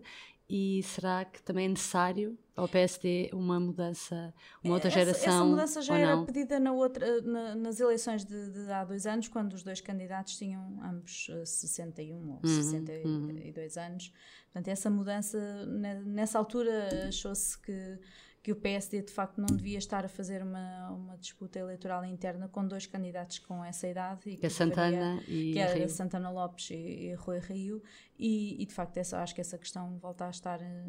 [0.50, 5.44] e será que também é necessário ao PSD uma mudança, uma outra Essa- geração Essa,
[5.44, 6.26] mudança já era não?
[6.26, 10.38] pedida na outra, na- nas eleições de, de há dois anos, quando os dois candidatos
[10.38, 14.14] tinham ambos eh, 61 ou 62 anos.
[14.46, 18.00] Portanto, essa mudança, ne- nessa altura, achou-se que,
[18.46, 22.48] que o PSD de facto não devia estar a fazer uma, uma disputa eleitoral interna
[22.48, 24.30] com dois candidatos com essa idade.
[24.30, 25.90] E Que é deveria- Santana e que era Rio.
[25.90, 27.82] Santana Lopes e, e Rui Rio,
[28.20, 30.86] e, e, de facto essa, acho que essa questão volta a estar eh,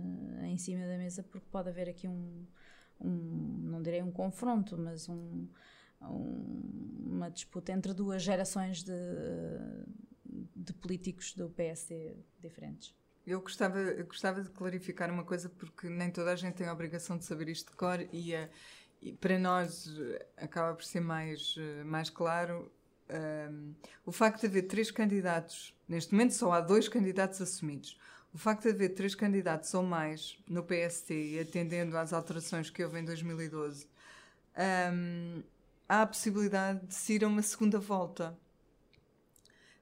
[0.48, 2.44] em cima da mesa porque pode haver aqui um,
[3.00, 5.48] um não direi um confronto, mas um,
[6.02, 8.92] um- uma disputa entre duas gerações de,
[10.54, 12.94] de políticos do PSD diferentes.
[13.26, 16.72] Eu gostava, eu gostava de clarificar uma coisa, porque nem toda a gente tem a
[16.72, 18.32] obrigação de saber isto de cor e,
[19.02, 22.70] e para nós eh, acaba por ser mais, eh, mais claro.
[23.08, 23.72] ehm,
[24.04, 27.98] o facto de haver três candidatos, neste momento só há dois candidatos assumidos.
[28.32, 32.84] O facto de haver três candidatos ou mais no PST, e atendendo às alterações que
[32.84, 33.88] houve em 2012,
[34.56, 35.42] ehm,
[35.88, 38.38] há a possibilidade de se ir a uma segunda volta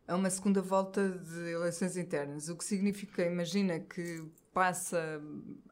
[0.07, 5.21] a uma segunda volta de eleições internas, o que significa, imagina que passa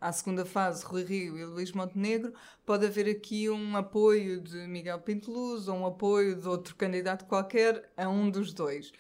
[0.00, 2.32] à segunda fase Rui Rio e Luís Montenegro,
[2.66, 7.26] pode haver aqui um apoio de Miguel Pinto Luz ou um apoio de outro candidato
[7.26, 8.92] qualquer a um dos dois.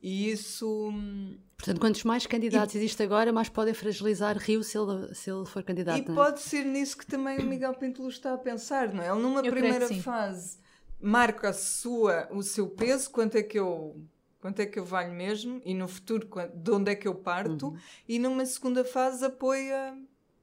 [0.00, 5.12] E isso hum, Portanto, quantos mais candidatos existe agora, mais podem fragilizar Rio se ele,
[5.14, 5.98] se ele for candidato.
[5.98, 6.24] E não é?
[6.24, 9.10] pode ser nisso que também o Miguel Pinto Luz está a pensar, não é?
[9.10, 10.58] Ele numa Eu primeira fase
[11.00, 14.00] marca a sua, o seu peso, quanto é que eu
[14.40, 17.68] quanto é que eu valho mesmo e no futuro de onde é que eu parto
[17.68, 17.78] uhum.
[18.08, 19.96] e numa segunda fase apoia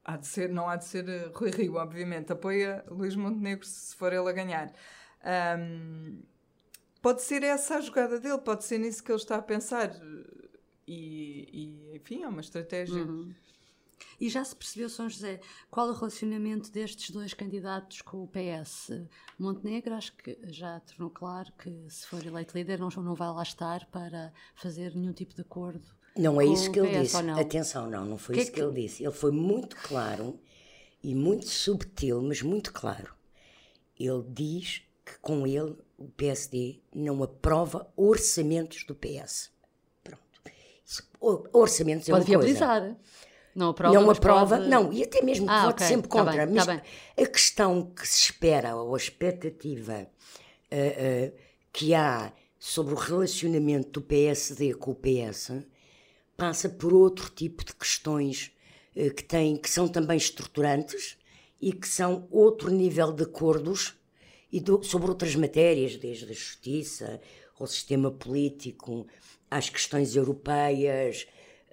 [0.05, 3.95] há de ser, não há de ser uh, Rui Rio, obviamente, apoia Luís Montenegro se
[3.95, 4.71] for ele a ganhar.
[5.59, 6.21] Um,
[7.01, 9.91] pode ser essa a jogada dele, pode ser nisso que ele está a pensar.
[10.87, 13.03] E, e enfim, é uma estratégia.
[13.03, 13.33] Uhum.
[14.19, 18.91] E já se percebeu, São José, qual o relacionamento destes dois candidatos com o PS?
[19.37, 23.43] Montenegro, acho que já tornou claro que se for eleito líder não, não vai lá
[23.43, 25.85] estar para fazer nenhum tipo de acordo.
[26.17, 27.21] Não é isso que ele disse.
[27.21, 27.37] Não?
[27.37, 29.03] Atenção, não, não foi que isso que, que ele disse.
[29.03, 30.39] Ele foi muito claro
[31.03, 33.13] e muito subtil, mas muito claro.
[33.99, 39.51] Ele diz que com ele o PSD não aprova orçamentos do PS.
[40.03, 40.21] Pronto.
[41.53, 42.81] Orçamentos é Pode uma viabilizar.
[42.81, 42.97] coisa.
[43.55, 43.93] Não aprova.
[43.93, 45.87] Não aprova, não, e até mesmo ah, voto okay.
[45.87, 46.33] sempre tá contra.
[46.33, 46.81] Tá bem, mas tá
[47.17, 50.05] a questão que se espera, ou a expectativa
[50.71, 51.33] uh, uh,
[51.71, 55.53] que há sobre o relacionamento do PSD com o PS,
[56.35, 58.51] passa por outro tipo de questões
[58.93, 61.17] uh, que, têm, que são também estruturantes
[61.61, 63.95] e que são outro nível de acordos
[64.51, 67.21] e do, sobre outras matérias, desde a justiça,
[67.57, 69.07] ao sistema político,
[69.49, 71.25] às questões europeias,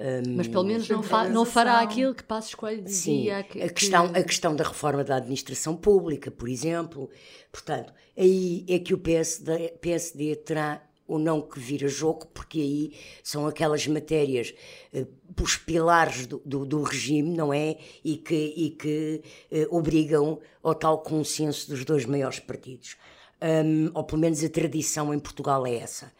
[0.03, 3.43] um, Mas pelo menos não, fa não fará aquilo que Passos Coelho dizia.
[3.43, 7.09] Sim, que, a, questão, a questão da reforma da administração pública, por exemplo.
[7.53, 12.59] Portanto, aí é que o PSD, PSD terá ou não que vir a jogo, porque
[12.59, 14.53] aí são aquelas matérias,
[14.93, 15.07] uh,
[15.41, 17.77] os pilares do, do, do, regime, não é?
[18.03, 22.97] E que, e que uh, obrigam ao tal consenso dos dois maiores partidos.
[23.41, 26.12] Um, ou pelo menos a tradição em Portugal é essa.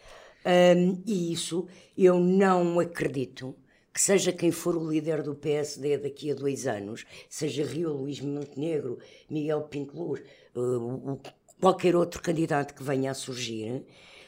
[0.45, 1.67] Um, e isso
[1.97, 3.57] eu não acredito
[3.93, 8.21] que seja quem for o líder do PSD daqui a dois anos, seja Rio Luís
[8.21, 10.23] Montenegro, Miguel Pinteluz,
[10.57, 11.21] uh,
[11.61, 13.85] qualquer outro candidato que venha a surgir,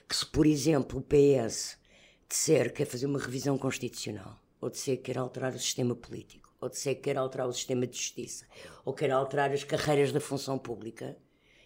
[0.07, 1.79] que se, por exemplo, o PS
[2.29, 6.53] disser que quer fazer uma revisão constitucional, ou disser que quer alterar o sistema político,
[6.61, 8.47] ou disser que quer alterar o sistema de justiça,
[8.85, 11.17] ou quer alterar as carreiras da função pública,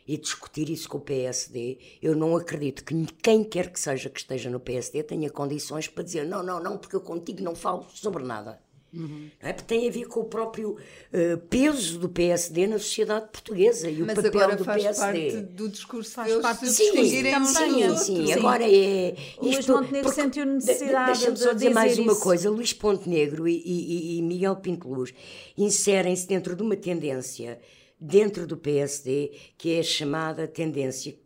[0.09, 4.19] e discutir isso com o PSD, eu não acredito que quem quer que seja que
[4.19, 7.87] esteja no PSD tenha condições para dizer não, não, não, porque eu contigo não falo
[7.93, 8.59] sobre nada.
[8.91, 9.29] Uhum.
[9.43, 9.53] Não é?
[9.53, 13.99] Porque tem a ver com o próprio uh, peso do PSD na sociedade portuguesa e
[13.99, 15.31] Mas o papel do faz PSD.
[15.31, 19.15] Parte do discurso faz parte de sim, sim, sim, sim, Agora é.
[19.43, 24.19] Isto, Luís Montenegro sentiu necessidade Deixa-me só dizer mais uma coisa: Luís Montenegro e, e,
[24.19, 25.13] e Miguel Pinteluz
[25.57, 27.61] inserem-se dentro de uma tendência
[28.01, 31.19] dentro do PSD, que é a chamada tendência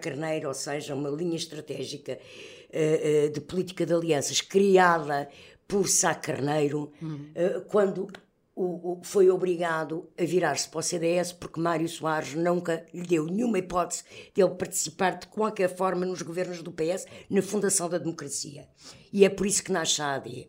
[0.00, 5.28] Carneiro, ou seja, uma linha estratégica uh, de política de alianças criada
[5.66, 7.30] por Sá Carneiro, uhum.
[7.36, 8.08] uh, quando
[8.54, 13.24] o, o, foi obrigado a virar-se para o CDS porque Mário Soares nunca lhe deu
[13.26, 17.96] nenhuma hipótese de ele participar de qualquer forma nos governos do PS na fundação da
[17.96, 18.68] democracia.
[19.12, 20.48] E é por isso que nasce a AD.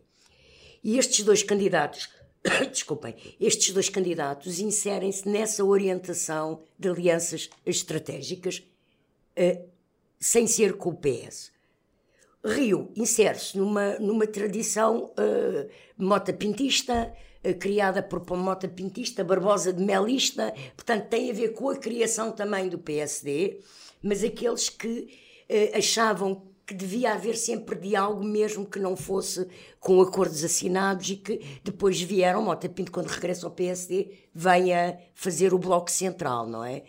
[0.84, 2.10] E estes dois candidatos
[2.70, 8.62] desculpem, estes dois candidatos inserem-se nessa orientação de alianças estratégicas
[9.38, 9.68] uh,
[10.18, 11.52] sem ser com o PS.
[12.44, 19.82] Rio insere-se numa, numa tradição uh, mota pintista, uh, criada por mota pintista, Barbosa de
[19.82, 23.60] Melista, portanto tem a ver com a criação também do PSD,
[24.02, 25.20] mas aqueles que
[25.74, 29.46] achavam que devia haver sempre diálogo, mesmo que não fosse
[29.80, 35.52] com acordos assinados e que depois vieram, Mota Pinto, quando regressa ao PSD, venha fazer
[35.52, 36.82] o Bloco Central, não é?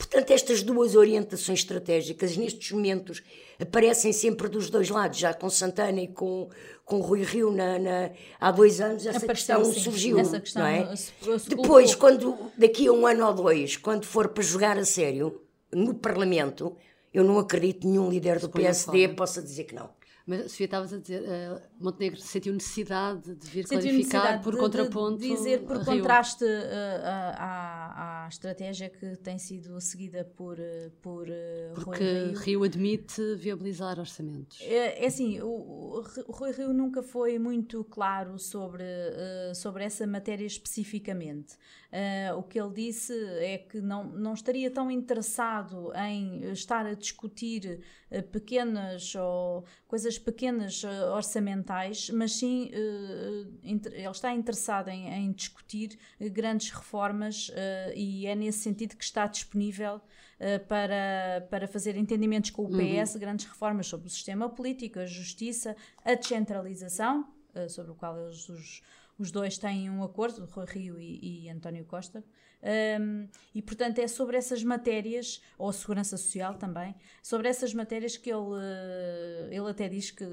[0.00, 3.22] Portanto, estas duas orientações estratégicas, nestes momentos,
[3.60, 6.48] aparecem sempre dos dois lados, já com Santana e com,
[6.86, 10.16] com Rui Rio na, na há dois anos, essa Apareceu, questão sim, surgiu.
[10.16, 10.96] Questão não é?
[10.96, 14.86] Se, se Depois, quando, daqui a um ano ou dois, quando for para jogar a
[14.86, 16.74] sério no Parlamento,
[17.12, 19.90] eu não acredito que nenhum líder do PSD possa dizer que não.
[20.26, 24.60] Mas, Sofia, estavas a dizer, uh, Montenegro sentiu necessidade de vir sentiu clarificar por de,
[24.60, 25.18] contraponto.
[25.18, 27.02] De dizer por contraste uh,
[27.36, 31.26] à, à, estratégia que tem sido seguida por, uh, por
[31.74, 32.38] Porque Rui Rio.
[32.38, 34.60] Rio admite viabilizar orçamentos.
[34.62, 38.84] É, é assim, o, o, Rui Rio nunca foi muito claro sobre,
[39.54, 41.56] sobre essa matéria especificamente.
[42.36, 47.80] O que ele disse é que não, não estaria tão interessado em estar a discutir
[48.30, 55.98] pequenas ou coisas pequenas uh, orçamentais, mas sim uh, ele está interessado em, em discutir
[56.32, 57.50] grandes reformas
[57.94, 60.00] e é nesse sentido que está disponível
[60.68, 63.20] para, para fazer entendimentos com o PS, uhum.
[63.20, 67.28] grandes reformas sobre o sistema político, a justiça, a descentralização,
[67.68, 68.82] sobre o qual eles, os,
[69.20, 72.24] os dois têm um acordo, Rui Rio e, e António Costa,
[72.62, 78.30] Um, e portanto é sobre essas matérias, ou segurança social também, sobre essas matérias que
[78.30, 78.52] ele,
[79.50, 80.24] ele até diz que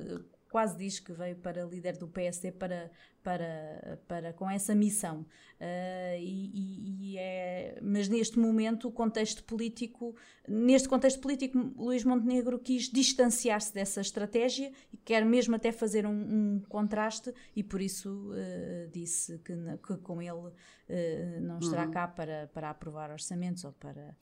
[0.57, 2.89] quase diz que veio para líder do PSD para,
[3.21, 5.21] para, para com essa missão.
[5.61, 10.15] Uh, e, e, é, mas neste momento o contexto político,
[10.47, 16.55] neste contexto político, Luís Montenegro quis distanciar-se dessa estratégia e quer mesmo até fazer um,
[16.55, 19.53] um contraste e por isso uh, disse que,
[19.85, 21.91] que, com ele uh, não estará uhum.
[21.91, 24.17] cá para, para aprovar orçamentos ou para.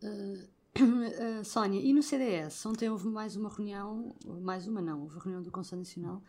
[0.00, 0.55] Uh,
[1.44, 2.64] Sónia, e no CDS?
[2.66, 6.22] Ontem houve mais uma reunião, mais uma não, houve reunião do Conselho Nacional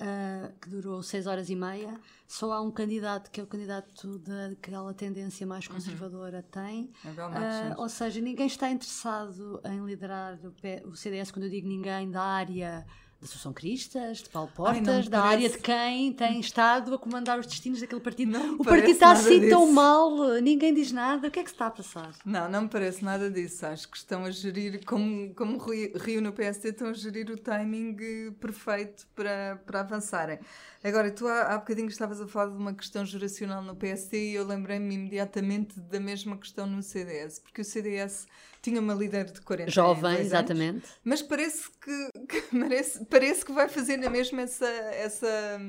[0.00, 2.00] uh, que durou seis horas e meia.
[2.26, 5.74] Só há um candidato que é o candidato daquela tendência mais uhum.
[5.74, 6.62] conservadora uhum.
[6.62, 6.84] tem.
[7.04, 12.10] Uh, ou seja, ninguém está interessado em liderar o, o CDS, quando eu digo ninguém,
[12.10, 12.86] da área
[13.24, 15.34] da Associação Cristas, de Paulo Portas, Ai, da parece...
[15.34, 18.32] área de quem tem estado a comandar os destinos daquele partido.
[18.32, 19.50] Não o partido está assim disso.
[19.50, 21.28] tão mal, ninguém diz nada.
[21.28, 22.12] O que é que se está a passar?
[22.24, 23.64] Não, não me parece nada disso.
[23.66, 27.96] Acho que estão a gerir, como, como Rio no PSD, estão a gerir o timing
[28.38, 30.38] perfeito para, para avançarem.
[30.82, 34.34] Agora, tu há, há bocadinho estavas a falar de uma questão geracional no PSD e
[34.34, 38.26] eu lembrei-me imediatamente da mesma questão no CDS, porque o CDS
[38.64, 40.86] tinha uma líder de 40 Jovem, anos, exatamente.
[41.04, 45.60] Mas parece que, que, parece, parece que vai fazer na mesma essa, essa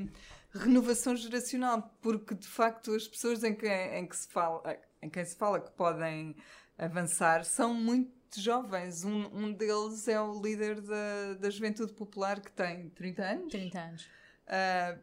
[0.51, 5.23] renovação geracional, porque de facto as pessoas em, que, em, que se fala, em quem
[5.23, 6.35] se fala que podem
[6.75, 9.05] avançar são muito jovens.
[9.05, 13.51] Um, um deles é o líder da, da Juventude Popular, que tem 30 anos.
[13.51, 14.09] 30 anos.
[14.47, 14.99] Uh,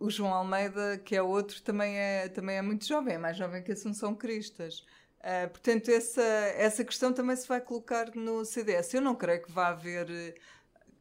[0.00, 3.62] o João Almeida, que é outro, também é, também é muito jovem, é mais jovem
[3.62, 4.84] que Assunção Cristas.
[5.20, 8.92] Uh, portanto, essa, essa questão também se vai colocar no CDS.
[8.92, 10.34] Eu não creio que vá haver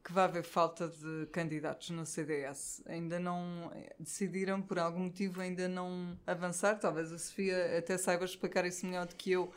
[0.03, 2.81] que vá haver falta de candidatos no CDS.
[2.85, 6.79] Ainda não decidiram, por algum motivo, ainda não avançar.
[6.79, 9.51] Talvez a Sofia até saiba explicar isso melhor do que eu.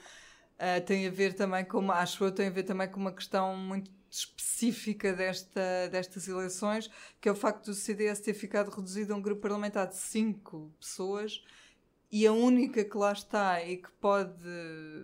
[0.55, 3.57] Uh, tem a ver também com, acho eu, tem a ver também com uma questão
[3.57, 6.89] muito específica desta, destas eleições,
[7.21, 10.73] que é o facto do CDS ter ficado reduzido a um grupo parlamentar de cinco
[10.79, 11.43] pessoas
[12.13, 14.49] e a única que lá está e que pode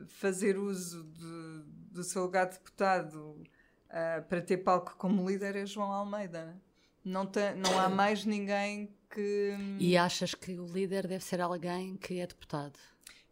[0.07, 3.43] fazer uso de, do seu lugar de deputado
[3.91, 6.57] uh, para ter palco como líder é João Almeida.
[7.05, 9.57] Não, tem, não há mais ninguém que.
[9.79, 12.79] E achas que o líder deve ser alguém que é deputado?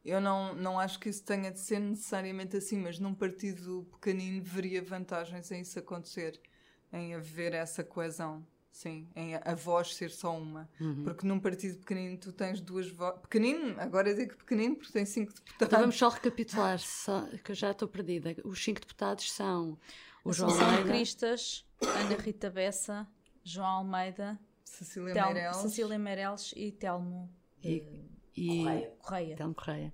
[0.05, 4.43] Eu não, não acho que isso tenha de ser necessariamente assim, mas num partido pequenino
[4.43, 6.41] veria vantagens em isso acontecer,
[6.93, 8.45] em haver essa coesão.
[8.71, 10.71] Sim, em a voz ser só uma.
[10.81, 11.03] Uhum.
[11.03, 13.21] Porque num partido pequenino tu tens duas vozes.
[13.23, 15.67] Pequenino, agora digo pequenino porque tem cinco deputados.
[15.67, 18.37] Então vamos só recapitular, só, que eu já estou perdida.
[18.45, 19.77] Os cinco deputados são
[20.29, 20.89] o João Almeida.
[20.91, 23.09] Cristas, Ana Rita Bessa,
[23.43, 25.57] João Almeida, Cecília, Telmo, Meireles.
[25.57, 27.31] Cecília Meireles e Telmo
[27.63, 28.97] e, uh, e Correia.
[29.01, 29.37] Correia.
[29.37, 29.93] Telmo Correia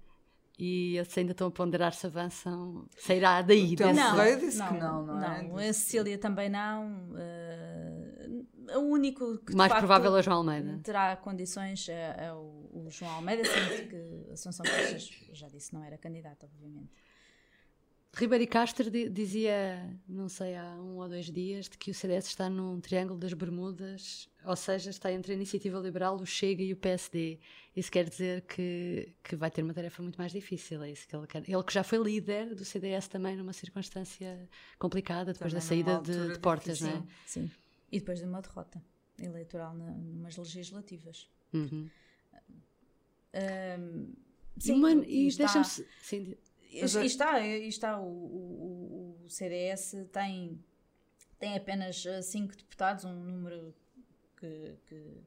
[0.59, 3.73] e eles ainda estão a ponderar se avançam, sairá daí.
[3.73, 5.43] Então, não, não, disse não, que não, não, é?
[5.43, 5.57] não.
[5.57, 7.11] A Cecília também não.
[7.11, 10.81] Uh, o único que mais provável é o João Almeida.
[10.83, 15.83] Terá condições é, é o, o, João Almeida, sendo que Assunção Cristas já disse não
[15.83, 16.91] era candidata, obviamente.
[18.17, 22.49] Ribeiro Castro dizia, não sei, há um ou dois dias, de que o CDS está
[22.49, 26.77] num triângulo das Bermudas, ou seja, está entre a Iniciativa Liberal, o Chega e o
[26.77, 27.39] PSD.
[27.75, 31.17] Isso quer dizer que, que vai ter uma tarefa muito mais difícil, é isso que
[31.17, 31.43] ele quer.
[31.49, 34.49] Ele que já foi líder do CDS também numa circunstância
[34.79, 37.03] complicada, depois também da saída de, de, portas, não é?
[37.27, 37.51] Sim,
[37.91, 38.81] e depois de uma derrota
[39.19, 41.29] eleitoral na, numas legislativas.
[41.53, 41.89] Uhum.
[43.35, 44.13] Um,
[44.57, 46.37] sim, e, e, e deixa-me...
[46.89, 50.63] Sim, e está, está o, o, o, CDS tem,
[51.39, 53.75] tem apenas eh, cinco deputados, um número
[54.37, 55.25] que, que,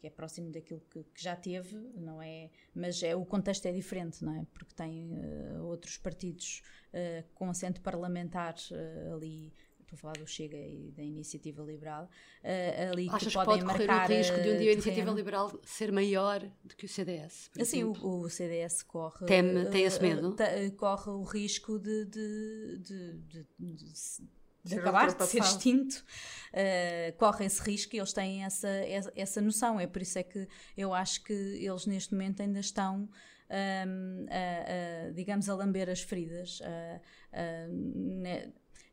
[0.00, 2.50] que é próximo daquilo que, que, já teve, não é?
[2.74, 4.46] Mas é, o contexto é diferente, não é?
[4.52, 9.52] Porque tem uh, outros partidos uh, com assento parlamentar uh, ali
[9.88, 13.64] estou a falar do Chega e da Iniciativa Liberal, uh, ali Achas que podem que
[13.64, 16.84] pode marcar correr o risco de um dia a Iniciativa Liberal ser maior do que
[16.84, 17.50] o CDS?
[17.58, 19.26] Assim, o, o, CDS corre...
[19.26, 20.30] Tem, tem esse medo?
[20.30, 24.28] Uh, corre o risco de, de, de, de, de
[24.64, 26.04] de acabar de ser extinto,
[26.52, 28.68] uh, corre esse risco e eles têm essa,
[29.16, 29.80] essa noção.
[29.80, 30.46] É por isso é que
[30.76, 33.08] eu acho que eles neste momento ainda estão,
[33.48, 36.60] um, a, a, digamos, a lamber as feridas.
[36.60, 37.00] Uh,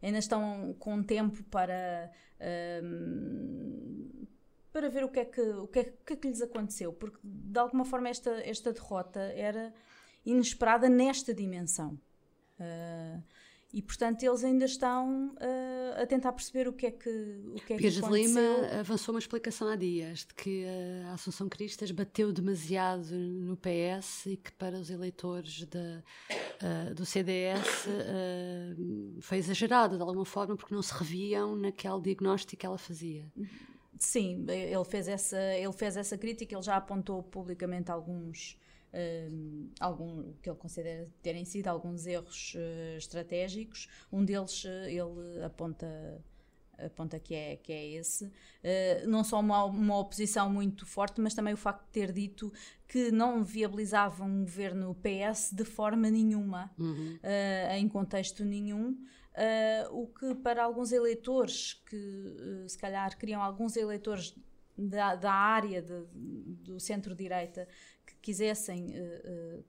[0.01, 2.11] ainda estão com tempo para.
[2.83, 4.25] Um,
[4.71, 6.91] para ver o que, é que, o, que é, o que é que lhes aconteceu,
[6.91, 9.73] porque de alguma forma esta, esta derrota era
[10.25, 11.97] inesperada nesta dimensão.
[12.59, 13.23] Uh,
[13.75, 17.73] e portanto eles ainda estão uh, a tentar perceber o que é que, o que,
[17.73, 18.41] é que Pires de aconteceu.
[18.41, 20.65] Lima avançou uma explicação há dias de que
[21.09, 26.01] a Assunção Cristas bateu demasiado no PS e que para os eleitores da,
[26.61, 28.75] ah, do CDS ah,
[29.19, 33.29] foi exagerado de alguma forma porque não se reviam naquele diagnóstico que ela fazia.
[33.99, 38.57] Sim, ele fez essa, ele fez essa crítica, ele já apontou publicamente alguns,
[39.31, 43.87] um, algum, que ele considera terem sido alguns erros uh, estratégicos.
[44.11, 46.23] Um deles uh, ele aponta
[46.77, 48.25] aponta que é, que é esse.
[48.25, 52.51] Uh, não só uma, uma oposição muito forte, mas também o facto de ter dito
[52.85, 57.15] que não viabilizava um governo PS de forma nenhuma, Uhum.
[57.23, 58.91] uh, em contexto nenhum.
[58.91, 62.35] Uh, o que para alguns eleitores que
[62.67, 64.35] se calhar queriam alguns eleitores
[64.77, 67.67] da, da área de- do centro-direita
[68.05, 69.63] que quisessem uh, uh,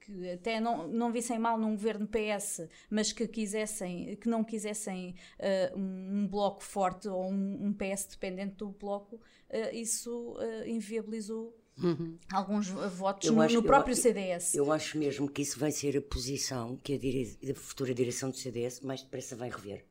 [0.00, 5.14] que até não, não vissem mal num governo PS, mas que quisessem, que não quisessem
[5.40, 10.68] uh, um, um bloco forte ou um, um PS dependente do bloco, uh, isso uh,
[10.68, 12.16] inviabilizou Uhum.
[12.32, 14.54] alguns votos Eu no, acho- no próprio eu- CDS.
[14.54, 18.30] Eu acho mesmo que isso vai ser a posição que a, dire- a futura direção
[18.30, 19.84] do CDS mais depressa vai rever.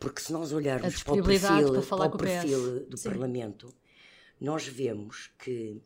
[0.00, 2.40] Porque se nós olharmos para o perfil, para falar para o com o PS.
[2.40, 3.08] perfil do Sim.
[3.10, 3.72] Parlamento,
[4.40, 5.80] nós vemos que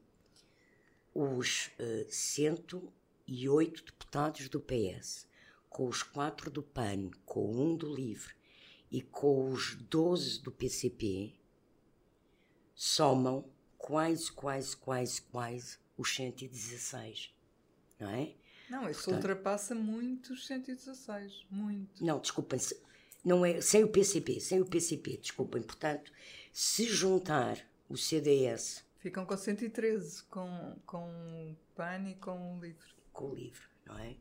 [1.15, 5.27] os eh, 108 deputados do PS,
[5.69, 8.35] com os 4 do PAN, com um do LIVRE
[8.91, 11.35] e com os 12 do PCP,
[12.75, 13.45] somam
[13.79, 17.33] quase, quase, quase, quase os 116.
[17.99, 18.35] Não é?
[18.69, 21.45] Não, isso Portanto- ultrapassa muito os 116.
[21.51, 22.05] Muito.
[22.05, 22.81] Não, desculpem, se-
[23.25, 25.63] não é, sem o PCP, sem o PCP, desculpem.
[25.63, 26.13] Portanto,
[26.53, 27.59] se juntar
[27.89, 32.77] o CDS Ficam com 113, com, com o PAN e com o LIVRE.
[33.13, 34.15] com o LIVRE, não é?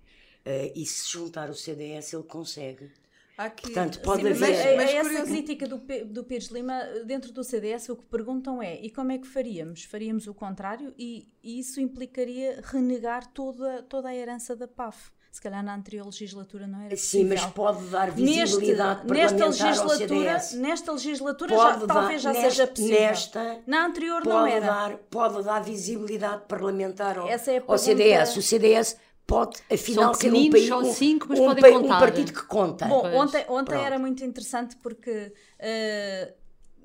[0.46, 2.90] Eh, e se juntar o CDS, ele consegue.
[3.38, 6.48] Há aqui- Portanto, pode Sim, mas haver- a- a- mas essa crítica do, do Pires
[6.48, 9.84] Lima, dentro do CDS, o que perguntam é: e como é que faríamos?
[9.84, 15.12] Faríamos o contrário e, e isso implicaria renegar toda, toda a herança da PAF.
[15.32, 17.54] Se calhar na anterior legislatura não era Sim, mas possível.
[17.54, 19.50] pode dar Neste, visibilidade nesta parlamentar ao
[19.88, 20.54] legislatura, CDS.
[20.54, 23.00] nesta legislatura Pode já, dar- talvez já neste- seja possível.
[23.00, 24.66] nesta, na anterior não Pode era.
[24.66, 28.38] dar, pode dar visibilidade parlamentar ao, Essa é a ao CDS.
[28.38, 31.78] O CDS pode, afinal, São ser um, pequeninos, país, são um, cinco, mas um, podem
[31.78, 32.00] um contar.
[32.00, 32.86] partido que conta.
[32.88, 33.86] Bom, Pois, ontem, ontem pronto.
[33.86, 36.34] era muito interessante porque eh,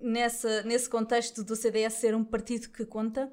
[0.03, 3.32] nessa, nesse contexto do CDS ser um partido que conta.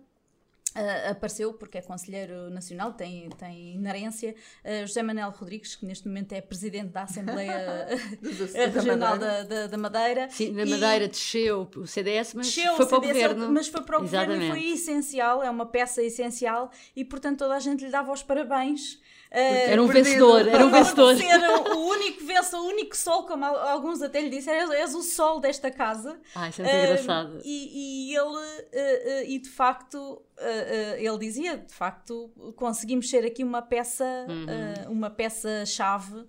[0.76, 4.36] Eh, apareceu porque é conselheiro nacional, tem, tem inerência.
[4.64, 7.88] eh, José Manuel Rodrigues, que neste momento é presidente da Assembleia
[8.54, 9.44] eh, da Regional Madeira.
[9.44, 10.30] da, da, da Madeira.
[10.30, 13.52] Sim, na Madeira desceu o CDS, mas Desceu foi o para o governo.
[13.52, 14.74] mas foi para o governo e foi Exatamente.
[14.74, 19.00] essencial, é uma peça essencial e portanto toda a gente lhe dava os parabéns.
[19.34, 21.16] Eh, Era um vencedor, era um vencedor.
[21.16, 21.40] ser
[21.74, 25.40] o único vencedor, o único sol, como al- alguns até lhe disseram, és, o sol
[25.40, 26.20] desta casa.
[26.36, 27.42] Ah, isso é muito Ah, engraçado.
[27.46, 30.22] E, e ele, e de facto,
[30.98, 34.46] ele dizia, de facto, conseguimos ser aqui uma peça, Uhum.
[34.50, 36.26] ah, uma peça-chave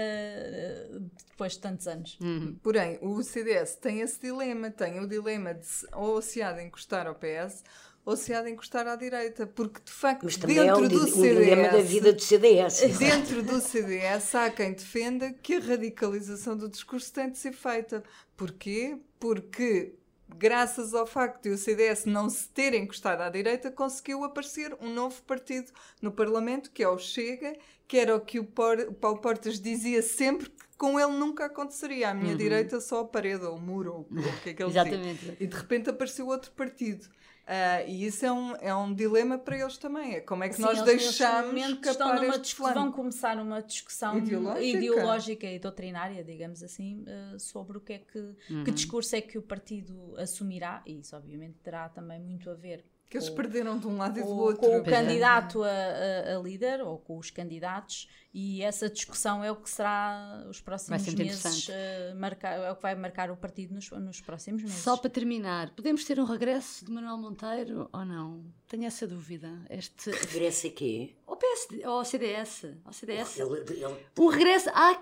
[0.00, 0.98] ah,
[1.30, 2.18] depois de tantos anos.
[2.20, 2.56] Uhum.
[2.62, 6.62] Porém, o CDS tem esse dilema, tem o dilema de se- ou se há de
[6.62, 7.62] encostar ao PS
[8.04, 10.88] ou se há de encostar à direita, porque de facto Mas também é dentro um,
[10.88, 12.80] di- do um CDS, da vida do CDS.
[12.98, 18.04] dentro do CDS há quem defenda que a radicalização do discurso tem de ser feita.
[18.36, 18.96] Porquê?
[19.18, 19.94] Porque
[20.28, 24.92] graças ao facto de o CDS não se ter encostado à direita, conseguiu aparecer um
[24.92, 25.70] novo partido
[26.00, 27.56] no Parlamento, que é o Chega,
[27.86, 32.10] que era o que o, Paulo Portas dizia sempre que com ele nunca aconteceria.
[32.10, 34.70] À minha direita só a parede, ou o muro, ou o que é que ele
[34.70, 34.82] dizia.
[34.82, 35.36] Exatamente.
[35.40, 37.08] E de repente apareceu outro partido.
[37.48, 40.14] Ah, e isso é um, é um dilema para eles também.
[40.16, 44.18] É como é que Sim, nós deixamos escapar numa este discussão, vão começar uma discussão
[44.18, 44.78] Ideológica.
[44.78, 48.18] ideológica e doutrinária, digamos assim, eh, sobre o que é que,
[48.50, 48.64] Uhum.
[48.64, 52.84] que discurso é que o partido assumirá, e isso obviamente terá também muito a ver
[53.08, 54.60] Que eles perderam de um lado e do outro.
[54.62, 59.50] com o candidato a, a- a líder ou com os candidatos e essa discussão é
[59.50, 63.72] o que será os próximos meses eh, marcar, é o que vai marcar o partido
[63.74, 64.78] nos, nos próximos meses.
[64.78, 68.44] Só para terminar, podemos ter um regresso de Manuel Monteiro ou não?
[68.68, 69.50] Tenho essa dúvida.
[69.70, 71.16] Este, Regresso aqui.
[71.26, 73.38] ao PSD, ao CDS, ao CDS.
[73.38, 75.00] Ele, ele, Um regresso, há,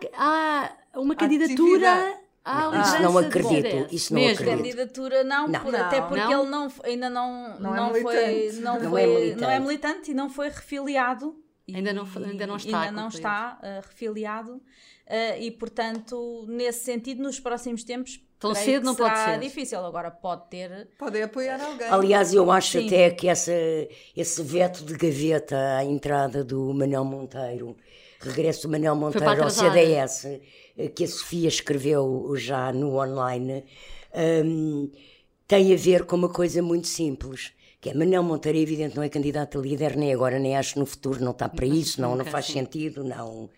[0.92, 2.23] há uma candidatura Atividade.
[2.44, 4.42] À Não, não acredito, isso não Mesmo.
[4.42, 4.56] acredito.
[4.58, 5.60] candidatura não, Não.
[5.60, 6.08] por- até Não.
[6.08, 6.40] porque Não?
[6.42, 8.60] ele não, ainda não, Não não, é foi, militante.
[8.62, 9.44] não, Não foi é não militante.
[9.52, 11.34] é militante e não foi refiliado.
[11.66, 14.60] Ainda não ainda não está ainda não está, eh, refiliado
[15.06, 19.38] eh, e portanto nesse sentido nos próximos tempos Tão cedo não pode ser.
[19.38, 21.88] difícil agora pode ter Podem apoiar alguém.
[21.88, 22.86] Aliás, eu acho Sim.
[22.86, 23.52] até que essa,
[24.14, 27.74] esse veto de gaveta à entrada do Manuel Monteiro
[28.30, 29.50] regresso do Manuel Monteiro ao.
[29.50, 30.24] CDS,
[30.76, 33.64] eh, que a Sofia escreveu já no online,
[34.44, 34.90] hum,
[35.46, 37.52] tem a ver com uma coisa muito simples.
[37.80, 40.78] Que é Manuel Monteiro, é evidente, não é candidato a líder nem agora, nem acho
[40.78, 43.50] no futuro, não está para isso, não, não faz sentido, não.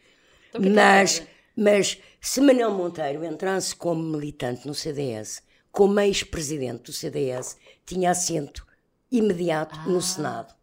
[0.49, 6.83] Então, é Mas, ele mas se Manuel Monteiro entrasse como militante no CDS, como ex-presidente
[6.85, 8.67] do CDS, tinha assento
[9.13, 9.89] imediato Ah.
[9.89, 10.56] no Senado.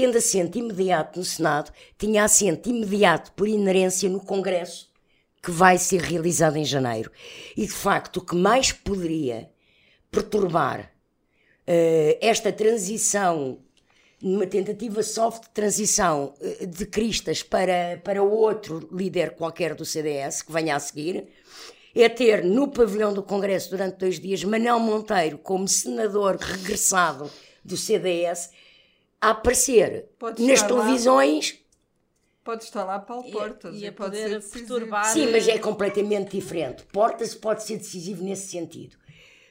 [0.00, 4.88] Tendo assento imediato no Senado, tinha assento imediato por inerência no Congresso,
[5.42, 7.12] que vai ser realizado em janeiro.
[7.54, 9.50] E de facto, o que mais poderia
[10.10, 10.90] perturbar
[11.66, 13.58] eh, esta transição,
[14.22, 20.40] numa tentativa soft de transição eh, de Cristas para, para outro líder qualquer do CDS
[20.40, 21.28] que venha a seguir,
[21.94, 27.30] é ter no pavilhão do Congresso durante dois dias Manuel Monteiro como senador regressado
[27.62, 28.48] do CDS
[29.20, 30.80] a aparecer Pode nas estar lá.
[30.82, 31.58] televisões.
[32.42, 33.74] Pode estar lá Paulo Ia- Portas.
[33.76, 36.82] ia e pode poder ser perturbar- Sim, mas é completamente diferente.
[36.84, 38.96] Portas pode ser decisivo nesse sentido.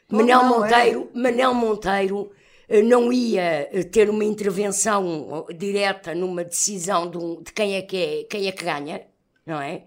[0.07, 0.59] Pode Manel não, é?
[0.59, 2.31] Monteiro, Manel Monteiro
[2.67, 7.75] eh, não ia eh, ter uma intervenção eh, direta numa decisão de, um- de quem,
[7.75, 9.05] é que é, quem é que ganha,
[9.45, 9.85] não é?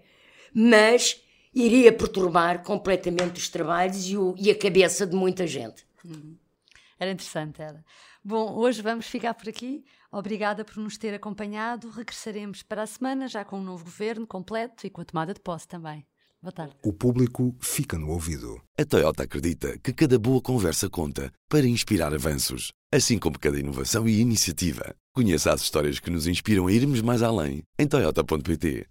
[0.53, 1.21] Mas
[1.53, 5.85] iria perturbar completamente os trabalhos e, o- e a cabeça de muita gente.
[6.99, 7.83] Era interessante, era.
[8.25, 9.83] Bom, hoje vamos ficar por aqui.
[10.09, 11.89] Obrigada por nos ter acompanhado.
[11.89, 15.41] Regressaremos para a semana já com um novo governo completo e com a tomada de
[15.41, 16.05] posse também.
[16.41, 16.73] Boa tarde.
[16.85, 18.61] O público fica no ouvido.
[18.79, 24.07] A Toyota acredita que cada boa conversa conta para inspirar avanços, assim como cada inovação
[24.07, 24.95] e iniciativa.
[25.13, 28.81] Conheça as histórias que nos inspiram a irmos mais além em toyota.pt.